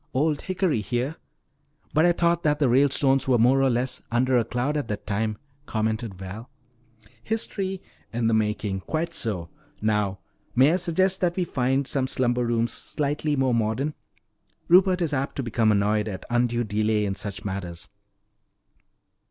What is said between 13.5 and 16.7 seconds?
modern? Rupert is apt to become annoyed at undue